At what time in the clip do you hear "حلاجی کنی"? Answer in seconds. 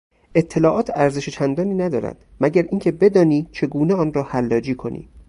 4.23-5.09